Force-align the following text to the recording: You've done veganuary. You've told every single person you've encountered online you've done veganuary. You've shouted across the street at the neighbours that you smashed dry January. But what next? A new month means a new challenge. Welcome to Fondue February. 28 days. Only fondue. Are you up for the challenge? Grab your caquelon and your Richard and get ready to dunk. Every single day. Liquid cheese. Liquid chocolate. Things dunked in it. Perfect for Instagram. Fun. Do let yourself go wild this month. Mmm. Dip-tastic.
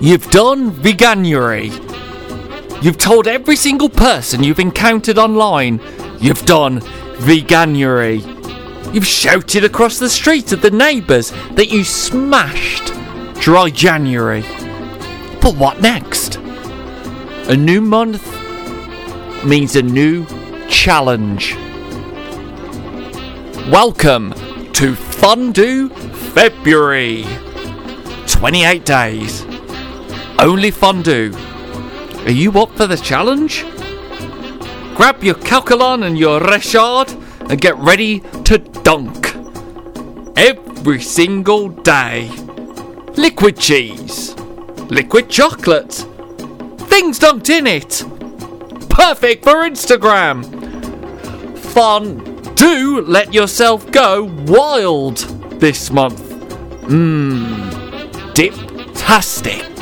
You've 0.00 0.30
done 0.30 0.70
veganuary. 0.70 1.72
You've 2.84 2.98
told 2.98 3.26
every 3.26 3.56
single 3.56 3.88
person 3.88 4.44
you've 4.44 4.60
encountered 4.60 5.18
online 5.18 5.80
you've 6.20 6.46
done 6.46 6.80
veganuary. 7.18 8.22
You've 8.94 9.04
shouted 9.04 9.64
across 9.64 9.98
the 9.98 10.08
street 10.08 10.52
at 10.52 10.62
the 10.62 10.70
neighbours 10.70 11.32
that 11.56 11.72
you 11.72 11.82
smashed 11.82 12.92
dry 13.40 13.70
January. 13.70 14.42
But 15.40 15.56
what 15.56 15.80
next? 15.80 16.36
A 17.48 17.56
new 17.56 17.80
month 17.80 18.24
means 19.44 19.74
a 19.74 19.82
new 19.82 20.24
challenge. 20.68 21.56
Welcome 23.68 24.32
to 24.74 24.94
Fondue 24.94 25.88
February. 25.88 27.26
28 28.28 28.84
days. 28.84 29.57
Only 30.38 30.70
fondue. 30.70 31.32
Are 32.24 32.30
you 32.30 32.52
up 32.60 32.70
for 32.76 32.86
the 32.86 32.96
challenge? 32.96 33.64
Grab 34.94 35.22
your 35.24 35.34
caquelon 35.34 36.04
and 36.06 36.16
your 36.16 36.40
Richard 36.40 37.10
and 37.50 37.60
get 37.60 37.76
ready 37.76 38.20
to 38.44 38.58
dunk. 38.58 39.34
Every 40.36 41.00
single 41.00 41.68
day. 41.68 42.30
Liquid 43.16 43.58
cheese. 43.58 44.36
Liquid 44.90 45.28
chocolate. 45.28 45.92
Things 46.88 47.18
dunked 47.18 47.50
in 47.50 47.66
it. 47.66 48.04
Perfect 48.88 49.42
for 49.42 49.68
Instagram. 49.68 50.44
Fun. 51.58 52.54
Do 52.54 53.00
let 53.00 53.34
yourself 53.34 53.90
go 53.90 54.24
wild 54.46 55.18
this 55.60 55.90
month. 55.90 56.22
Mmm. 56.82 58.34
Dip-tastic. 58.34 59.77